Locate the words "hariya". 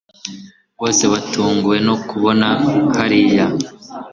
2.97-3.45